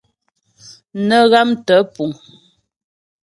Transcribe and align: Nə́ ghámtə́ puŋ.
Nə́ 1.07 1.23
ghámtə́ 1.31 1.79
puŋ. 1.93 2.11